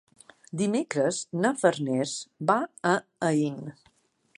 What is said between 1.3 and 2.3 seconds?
na Farners